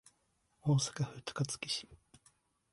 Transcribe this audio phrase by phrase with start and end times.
[0.63, 1.87] 大阪府高槻市